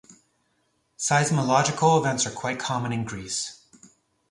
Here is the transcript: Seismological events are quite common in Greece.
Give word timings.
Seismological 0.97 1.99
events 1.99 2.25
are 2.25 2.31
quite 2.31 2.57
common 2.57 2.91
in 2.91 3.03
Greece. 3.05 3.61